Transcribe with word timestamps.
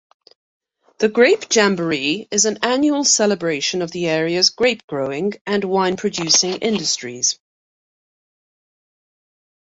The 0.97 1.09
Grape 1.09 1.45
Jamboree 1.53 2.27
is 2.31 2.45
an 2.45 2.57
annual 2.63 3.03
celebration 3.03 3.83
of 3.83 3.91
the 3.91 4.07
area's 4.07 4.49
grape-growing 4.49 5.33
and 5.45 5.63
wine-producing 5.63 6.55
industries. 6.55 7.37